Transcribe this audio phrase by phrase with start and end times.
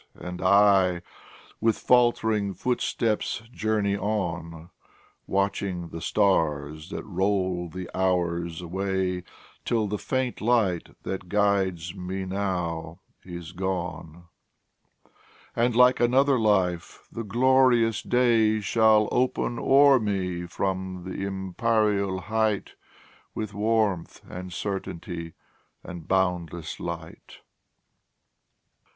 [0.19, 1.03] And I,
[1.59, 4.71] with faltering footsteps, journey on,
[5.27, 9.23] Watching the stars that roll the hours away,
[9.63, 14.23] Till the faint light that guides me now is gone,
[15.55, 22.73] And, like another life, the glorious day Shall open o'er me from the empyreal height,
[23.35, 25.33] With warmth, and certainty,
[25.83, 27.41] and boundless light.